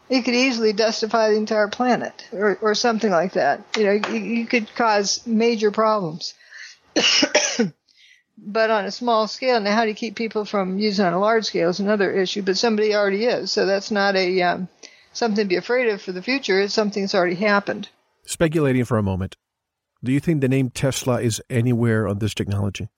it 0.10 0.24
could 0.24 0.36
easily 0.36 0.74
dustify 0.74 1.30
the 1.32 1.38
entire 1.38 1.68
planet 1.68 2.28
or, 2.32 2.58
or 2.62 2.76
something 2.76 3.12
like 3.12 3.34
that. 3.34 3.64
You 3.78 3.86
know, 3.86 4.10
you, 4.10 4.20
you 4.20 4.46
could 4.46 4.74
cause 4.76 5.26
major 5.26 5.72
problems. 5.72 6.34
but 8.38 8.70
on 8.70 8.86
a 8.86 8.92
small 8.92 9.28
scale, 9.28 9.60
now 9.60 9.74
how 9.74 9.84
do 9.84 9.90
you 9.90 9.96
keep 9.96 10.16
people 10.16 10.46
from 10.46 10.78
using 10.78 11.06
on 11.06 11.14
a 11.14 11.20
large 11.20 11.46
scale 11.46 11.70
is 11.70 11.80
another 11.80 12.12
issue, 12.12 12.42
but 12.42 12.58
somebody 12.58 12.94
already 12.94 13.26
is. 13.26 13.52
So 13.52 13.66
that's 13.66 13.92
not 13.92 14.16
a, 14.16 14.42
um, 14.42 14.68
something 15.14 15.46
to 15.46 15.50
be 15.50 15.56
afraid 15.56 15.90
of 15.90 16.02
for 16.02 16.12
the 16.12 16.22
future. 16.22 16.60
It's 16.60 16.74
something 16.74 17.04
that's 17.04 17.16
already 17.16 17.36
happened. 17.36 17.90
Speculating 18.26 18.86
for 18.86 18.98
a 18.98 19.04
moment, 19.04 19.36
do 20.04 20.12
you 20.12 20.20
think 20.20 20.42
the 20.42 20.50
name 20.50 20.70
Tesla 20.70 21.22
is 21.22 21.42
anywhere 21.50 22.08
on 22.08 22.20
this 22.20 22.34
technology? 22.34 22.90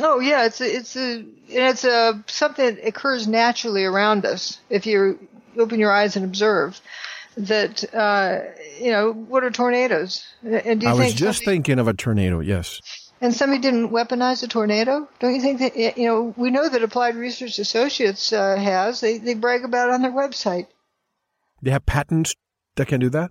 Oh 0.00 0.20
yeah, 0.20 0.46
it's 0.46 0.60
a, 0.60 0.76
it's 0.76 0.96
a 0.96 1.24
it's 1.48 1.84
a 1.84 2.24
something 2.26 2.76
that 2.76 2.86
occurs 2.86 3.28
naturally 3.28 3.84
around 3.84 4.24
us 4.24 4.58
if 4.70 4.86
you 4.86 5.28
open 5.58 5.78
your 5.78 5.92
eyes 5.92 6.16
and 6.16 6.24
observe 6.24 6.80
that 7.36 7.92
uh, 7.94 8.40
you 8.80 8.90
know 8.90 9.12
what 9.12 9.44
are 9.44 9.50
tornadoes? 9.50 10.24
And 10.42 10.80
do 10.80 10.86
you 10.86 10.92
I 10.92 10.94
was 10.94 11.14
just 11.14 11.40
somebody, 11.40 11.56
thinking 11.56 11.78
of 11.78 11.88
a 11.88 11.94
tornado. 11.94 12.40
Yes. 12.40 12.80
And 13.20 13.34
somebody 13.34 13.60
didn't 13.60 13.90
weaponize 13.90 14.42
a 14.42 14.48
tornado. 14.48 15.08
Don't 15.20 15.34
you 15.34 15.40
think 15.40 15.60
that 15.60 15.76
you 15.76 16.06
know? 16.06 16.34
We 16.36 16.50
know 16.50 16.68
that 16.68 16.82
Applied 16.82 17.14
Research 17.14 17.58
Associates 17.58 18.32
uh, 18.32 18.56
has. 18.56 19.00
They 19.00 19.18
they 19.18 19.34
brag 19.34 19.64
about 19.64 19.88
it 19.88 19.94
on 19.94 20.02
their 20.02 20.10
website. 20.10 20.66
They 21.60 21.70
have 21.70 21.86
patents 21.86 22.34
that 22.76 22.88
can 22.88 23.00
do 23.00 23.10
that. 23.10 23.30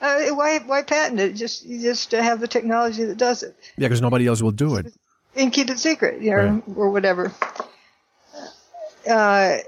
Uh, 0.00 0.26
why 0.34 0.58
why 0.58 0.82
patent 0.82 1.20
it? 1.20 1.34
Just 1.34 1.64
you 1.64 1.80
just 1.80 2.12
have 2.12 2.40
the 2.40 2.48
technology 2.48 3.04
that 3.04 3.16
does 3.16 3.42
it. 3.42 3.56
Yeah, 3.76 3.88
because 3.88 4.02
nobody 4.02 4.26
else 4.26 4.42
will 4.42 4.50
do 4.50 4.76
it. 4.76 4.92
And 5.38 5.52
keep 5.52 5.70
it 5.70 5.78
secret, 5.78 6.20
you 6.20 6.32
know, 6.32 6.36
right. 6.36 6.62
or 6.76 6.90
whatever. 6.90 7.32
Uh, 9.08 9.58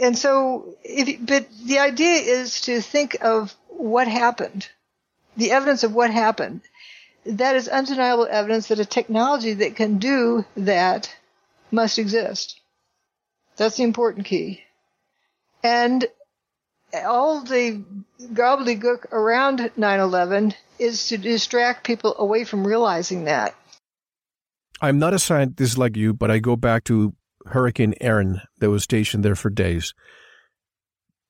and 0.00 0.16
so, 0.16 0.76
if, 0.82 1.24
but 1.24 1.46
the 1.64 1.78
idea 1.78 2.14
is 2.14 2.62
to 2.62 2.80
think 2.80 3.16
of 3.20 3.54
what 3.68 4.08
happened, 4.08 4.68
the 5.36 5.52
evidence 5.52 5.84
of 5.84 5.94
what 5.94 6.10
happened. 6.10 6.62
That 7.26 7.54
is 7.54 7.68
undeniable 7.68 8.26
evidence 8.30 8.68
that 8.68 8.80
a 8.80 8.84
technology 8.86 9.52
that 9.52 9.76
can 9.76 9.98
do 9.98 10.46
that 10.56 11.14
must 11.70 11.98
exist. 11.98 12.58
That's 13.56 13.76
the 13.76 13.82
important 13.82 14.24
key. 14.24 14.62
And 15.62 16.06
all 16.94 17.42
the 17.42 17.84
gobbledygook 18.22 19.12
around 19.12 19.70
9/11 19.76 20.54
is 20.78 21.08
to 21.08 21.18
distract 21.18 21.84
people 21.84 22.14
away 22.18 22.44
from 22.44 22.66
realizing 22.66 23.24
that. 23.24 23.54
I'm 24.80 24.98
not 24.98 25.14
a 25.14 25.18
scientist 25.18 25.78
like 25.78 25.96
you, 25.96 26.14
but 26.14 26.30
I 26.30 26.38
go 26.38 26.56
back 26.56 26.84
to 26.84 27.14
Hurricane 27.46 27.94
Erin 28.00 28.40
that 28.58 28.70
was 28.70 28.82
stationed 28.82 29.24
there 29.24 29.34
for 29.34 29.50
days. 29.50 29.94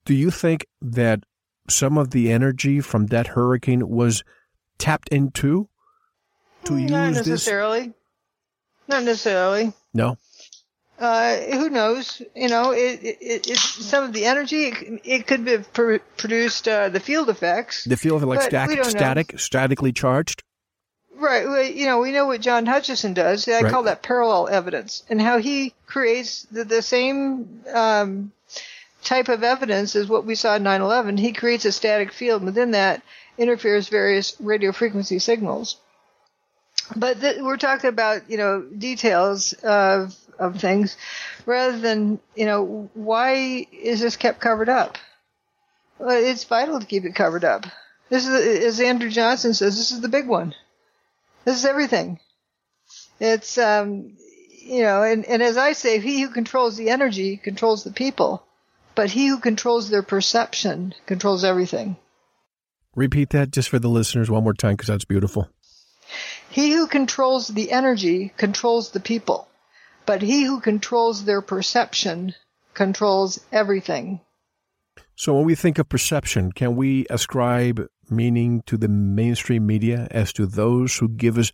Do 0.04 0.14
you 0.14 0.30
think 0.30 0.66
that 0.80 1.24
some 1.68 1.98
of 1.98 2.10
the 2.10 2.32
energy 2.32 2.80
from 2.80 3.06
that 3.06 3.28
hurricane 3.28 3.88
was 3.88 4.24
tapped 4.78 5.08
into 5.10 5.68
to 6.64 6.74
Not 6.74 7.08
use 7.08 7.16
necessarily. 7.18 7.86
This? 7.86 7.94
Not 8.88 9.04
necessarily. 9.04 9.72
No. 9.94 10.16
Uh, 10.98 11.36
who 11.52 11.70
knows? 11.70 12.20
You 12.34 12.48
know, 12.48 12.72
it, 12.72 13.02
it, 13.02 13.48
it, 13.48 13.56
some 13.56 14.04
of 14.04 14.12
the 14.12 14.26
energy 14.26 14.64
it, 14.64 15.00
it 15.04 15.26
could 15.26 15.46
have 15.46 15.72
pr- 15.72 15.96
produced 16.18 16.68
uh, 16.68 16.90
the 16.90 17.00
field 17.00 17.30
effects. 17.30 17.84
The 17.84 17.96
field 17.96 18.22
like 18.22 18.42
static, 18.42 18.84
static, 18.84 19.38
statically 19.38 19.92
charged. 19.92 20.42
Right. 21.20 21.46
Well, 21.46 21.62
you 21.62 21.84
know, 21.84 21.98
we 21.98 22.12
know 22.12 22.26
what 22.26 22.40
John 22.40 22.64
Hutchison 22.64 23.12
does. 23.12 23.46
I 23.46 23.60
right. 23.60 23.70
call 23.70 23.82
that 23.82 24.02
parallel 24.02 24.48
evidence, 24.48 25.04
and 25.10 25.20
how 25.20 25.36
he 25.36 25.74
creates 25.86 26.44
the, 26.44 26.64
the 26.64 26.80
same 26.80 27.60
um, 27.70 28.32
type 29.04 29.28
of 29.28 29.44
evidence 29.44 29.94
as 29.96 30.08
what 30.08 30.24
we 30.24 30.34
saw 30.34 30.56
in 30.56 30.62
9/11. 30.62 31.18
He 31.18 31.34
creates 31.34 31.66
a 31.66 31.72
static 31.72 32.10
field, 32.12 32.42
within 32.42 32.70
that 32.70 33.02
interferes 33.36 33.88
various 33.88 34.34
radio 34.40 34.72
frequency 34.72 35.18
signals. 35.18 35.76
But 36.96 37.20
th- 37.20 37.42
we're 37.42 37.58
talking 37.58 37.90
about 37.90 38.30
you 38.30 38.38
know 38.38 38.62
details 38.62 39.52
of 39.52 40.16
of 40.38 40.58
things, 40.58 40.96
rather 41.44 41.78
than 41.78 42.18
you 42.34 42.46
know 42.46 42.88
why 42.94 43.66
is 43.70 44.00
this 44.00 44.16
kept 44.16 44.40
covered 44.40 44.70
up? 44.70 44.96
Well, 45.98 46.16
it's 46.16 46.44
vital 46.44 46.80
to 46.80 46.86
keep 46.86 47.04
it 47.04 47.14
covered 47.14 47.44
up. 47.44 47.66
This 48.08 48.26
is, 48.26 48.64
as 48.64 48.80
Andrew 48.80 49.10
Johnson 49.10 49.52
says, 49.52 49.76
this 49.76 49.92
is 49.92 50.00
the 50.00 50.08
big 50.08 50.26
one. 50.26 50.54
This 51.44 51.56
is 51.56 51.64
everything. 51.64 52.18
It's, 53.18 53.58
um, 53.58 54.16
you 54.62 54.82
know, 54.82 55.02
and, 55.02 55.24
and 55.24 55.42
as 55.42 55.56
I 55.56 55.72
say, 55.72 56.00
he 56.00 56.22
who 56.22 56.30
controls 56.30 56.76
the 56.76 56.90
energy 56.90 57.36
controls 57.36 57.84
the 57.84 57.92
people, 57.92 58.44
but 58.94 59.10
he 59.10 59.26
who 59.28 59.38
controls 59.38 59.90
their 59.90 60.02
perception 60.02 60.94
controls 61.06 61.44
everything. 61.44 61.96
Repeat 62.94 63.30
that 63.30 63.52
just 63.52 63.68
for 63.68 63.78
the 63.78 63.88
listeners 63.88 64.30
one 64.30 64.44
more 64.44 64.54
time 64.54 64.74
because 64.74 64.88
that's 64.88 65.04
beautiful. 65.04 65.48
He 66.50 66.72
who 66.72 66.88
controls 66.88 67.48
the 67.48 67.70
energy 67.70 68.32
controls 68.36 68.90
the 68.90 69.00
people, 69.00 69.48
but 70.06 70.22
he 70.22 70.42
who 70.42 70.60
controls 70.60 71.24
their 71.24 71.40
perception 71.40 72.34
controls 72.74 73.40
everything. 73.52 74.20
So 75.14 75.34
when 75.34 75.44
we 75.44 75.54
think 75.54 75.78
of 75.78 75.88
perception, 75.88 76.52
can 76.52 76.76
we 76.76 77.06
ascribe 77.10 77.86
meaning 78.08 78.62
to 78.66 78.76
the 78.76 78.88
mainstream 78.88 79.66
media 79.66 80.08
as 80.10 80.32
to 80.34 80.46
those 80.46 80.96
who 80.96 81.08
give 81.08 81.38
us 81.38 81.52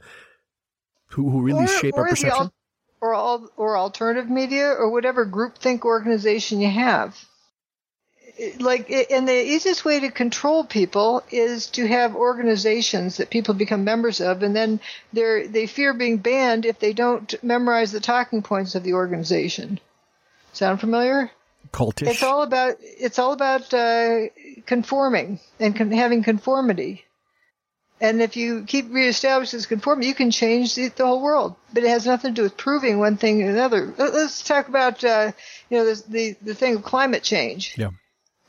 who, 1.10 1.30
who 1.30 1.42
really 1.42 1.64
or, 1.64 1.68
shape 1.68 1.94
or 1.94 2.04
our 2.04 2.08
perception? 2.08 2.42
Al- 2.42 2.52
or 3.00 3.14
all, 3.14 3.48
or 3.56 3.76
alternative 3.76 4.30
media 4.30 4.70
or 4.70 4.90
whatever 4.90 5.26
groupthink 5.26 5.82
organization 5.82 6.60
you 6.60 6.70
have. 6.70 7.16
Like, 8.58 8.90
and 8.90 9.26
the 9.26 9.32
easiest 9.32 9.84
way 9.84 10.00
to 10.00 10.10
control 10.10 10.64
people 10.64 11.22
is 11.30 11.68
to 11.68 11.86
have 11.86 12.14
organizations 12.14 13.16
that 13.16 13.30
people 13.30 13.54
become 13.54 13.84
members 13.84 14.20
of, 14.20 14.42
and 14.42 14.54
then 14.54 14.80
they 15.12 15.46
they 15.46 15.66
fear 15.66 15.94
being 15.94 16.18
banned 16.18 16.66
if 16.66 16.78
they 16.78 16.92
don't 16.92 17.34
memorize 17.42 17.92
the 17.92 18.00
talking 18.00 18.42
points 18.42 18.74
of 18.74 18.82
the 18.82 18.92
organization. 18.92 19.80
Sound 20.52 20.80
familiar? 20.80 21.30
Cultish. 21.72 22.08
It's 22.08 22.22
all 22.22 22.42
about 22.42 22.76
it's 22.80 23.18
all 23.18 23.32
about 23.32 23.72
uh, 23.72 24.26
conforming 24.66 25.40
and 25.60 25.74
con- 25.74 25.92
having 25.92 26.22
conformity. 26.22 27.04
And 28.00 28.20
if 28.20 28.36
you 28.36 28.64
keep 28.64 28.92
reestablishing 28.92 29.56
this 29.56 29.66
conformity, 29.66 30.08
you 30.08 30.14
can 30.14 30.30
change 30.30 30.74
the, 30.74 30.88
the, 30.88 31.06
whole 31.06 31.22
world. 31.22 31.56
But 31.72 31.84
it 31.84 31.88
has 31.88 32.04
nothing 32.04 32.34
to 32.34 32.34
do 32.34 32.42
with 32.42 32.56
proving 32.58 32.98
one 32.98 33.16
thing 33.16 33.42
or 33.42 33.48
another. 33.48 33.94
Let's 33.96 34.42
talk 34.42 34.68
about 34.68 35.02
uh, 35.02 35.32
you 35.70 35.78
know 35.78 35.84
this, 35.84 36.02
the 36.02 36.36
the 36.42 36.54
thing 36.54 36.76
of 36.76 36.82
climate 36.82 37.22
change. 37.22 37.74
Yeah. 37.78 37.90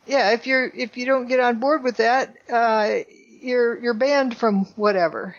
Yeah. 0.05 0.31
If 0.31 0.47
you're 0.47 0.67
if 0.67 0.97
you 0.97 1.05
don't 1.05 1.27
get 1.27 1.39
on 1.39 1.59
board 1.59 1.83
with 1.83 1.97
that, 1.97 2.35
uh, 2.51 2.99
you're 3.41 3.79
you're 3.79 3.93
banned 3.93 4.37
from 4.37 4.65
whatever. 4.75 5.35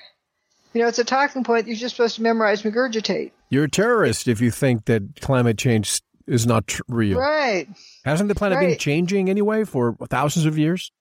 You 0.73 0.83
know, 0.83 0.89
it's 0.89 0.99
a 0.99 1.05
talking 1.05 1.45
point 1.45 1.67
you're 1.67 1.77
just 1.77 1.97
supposed 1.97 2.17
to 2.17 2.23
memorize, 2.23 2.63
regurgitate. 2.63 3.33
You're 3.51 3.65
a 3.65 3.71
terrorist 3.71 4.29
if 4.29 4.41
you 4.41 4.51
think 4.51 4.85
that 4.85 5.21
climate 5.21 5.59
change 5.59 6.01
is 6.29 6.47
not 6.47 6.67
tr- 6.67 6.83
real. 6.89 7.19
Right. 7.19 7.67
Hasn't 8.05 8.29
the 8.29 8.35
planet 8.35 8.59
right. 8.59 8.69
been 8.69 8.79
changing 8.79 9.29
anyway 9.29 9.65
for 9.65 9.97
thousands 10.09 10.47
of 10.47 10.59
years? 10.59 10.93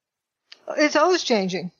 It's 0.76 0.96
always 0.96 1.22
changing. 1.22 1.70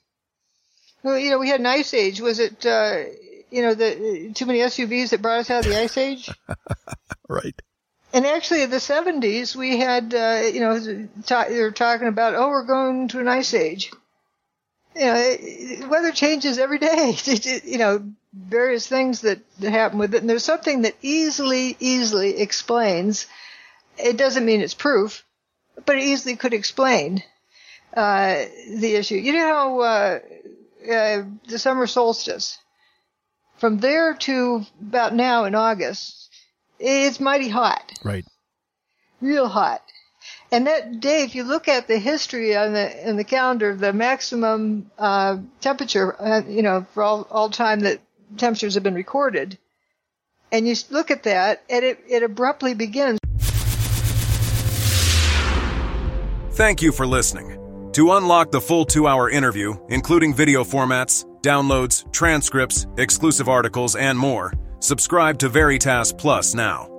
Well, 1.03 1.17
you 1.17 1.31
know, 1.31 1.39
we 1.39 1.49
had 1.49 1.59
an 1.59 1.65
ice 1.65 1.93
age. 1.93 2.21
Was 2.21 2.39
it, 2.39 2.65
uh, 2.65 3.03
you 3.49 3.61
know, 3.61 3.73
the 3.73 4.31
too 4.33 4.45
many 4.45 4.59
SUVs 4.59 5.09
that 5.09 5.21
brought 5.21 5.39
us 5.39 5.49
out 5.49 5.65
of 5.65 5.71
the 5.71 5.79
ice 5.79 5.97
age? 5.97 6.29
right. 7.29 7.59
And 8.11 8.25
actually, 8.25 8.63
in 8.63 8.71
the 8.71 8.77
70s, 8.77 9.55
we 9.55 9.77
had, 9.77 10.13
uh, 10.13 10.41
you 10.51 10.61
know, 10.61 11.07
ta- 11.25 11.45
they 11.47 11.61
were 11.61 11.71
talking 11.71 12.07
about, 12.07 12.33
oh, 12.33 12.49
we're 12.49 12.65
going 12.65 13.07
to 13.09 13.19
an 13.19 13.27
ice 13.27 13.53
age. 13.53 13.91
You 14.95 15.05
know, 15.05 15.87
weather 15.87 16.11
changes 16.11 16.57
every 16.57 16.79
day. 16.79 17.15
you 17.63 17.77
know, 17.77 18.11
various 18.33 18.87
things 18.87 19.21
that, 19.21 19.39
that 19.59 19.71
happen 19.71 19.99
with 19.99 20.13
it. 20.13 20.21
And 20.21 20.29
there's 20.29 20.43
something 20.43 20.83
that 20.83 20.95
easily, 21.01 21.75
easily 21.79 22.39
explains. 22.39 23.27
It 23.97 24.17
doesn't 24.17 24.45
mean 24.45 24.61
it's 24.61 24.73
proof, 24.73 25.23
but 25.85 25.97
it 25.97 26.03
easily 26.03 26.35
could 26.35 26.53
explain 26.53 27.23
uh, 27.93 28.45
the 28.69 28.95
issue. 28.95 29.15
You 29.15 29.33
know 29.33 29.47
how 29.47 29.79
uh, 29.79 30.19
uh, 30.91 31.23
the 31.47 31.59
summer 31.59 31.87
solstice, 31.87 32.57
from 33.57 33.79
there 33.79 34.13
to 34.13 34.65
about 34.81 35.13
now 35.13 35.45
in 35.45 35.55
August, 35.55 36.29
it's 36.79 37.19
mighty 37.19 37.49
hot. 37.49 37.93
Right. 38.03 38.25
Real 39.21 39.47
hot. 39.47 39.83
And 40.51 40.65
that 40.65 40.99
day, 40.99 41.23
if 41.23 41.35
you 41.35 41.43
look 41.43 41.67
at 41.67 41.87
the 41.87 41.99
history 41.99 42.55
on 42.55 42.73
the 42.73 43.07
in 43.07 43.17
the 43.17 43.23
calendar, 43.23 43.75
the 43.75 43.93
maximum 43.93 44.89
uh, 44.97 45.37
temperature, 45.61 46.19
uh, 46.19 46.41
you 46.47 46.63
know, 46.63 46.87
for 46.93 47.03
all 47.03 47.27
all 47.29 47.49
time 47.49 47.81
that 47.81 47.99
temperatures 48.37 48.73
have 48.73 48.81
been 48.83 48.95
recorded, 48.95 49.59
and 50.51 50.67
you 50.67 50.75
look 50.89 51.11
at 51.11 51.23
that, 51.23 51.63
and 51.69 51.85
it, 51.85 52.03
it 52.07 52.23
abruptly 52.23 52.73
begins. 52.73 53.19
Thank 56.53 56.81
you 56.81 56.91
for 56.91 57.05
listening. 57.05 57.55
To 57.93 58.13
unlock 58.13 58.51
the 58.51 58.61
full 58.61 58.85
two 58.85 59.07
hour 59.07 59.29
interview, 59.29 59.75
including 59.89 60.33
video 60.33 60.63
formats, 60.63 61.25
downloads, 61.41 62.11
transcripts, 62.11 62.87
exclusive 62.97 63.47
articles, 63.47 63.95
and 63.95 64.17
more, 64.17 64.51
subscribe 64.79 65.37
to 65.39 65.49
Veritas 65.49 66.11
Plus 66.11 66.55
now. 66.55 66.98